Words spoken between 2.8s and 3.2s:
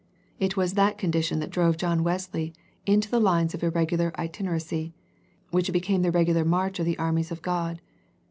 into the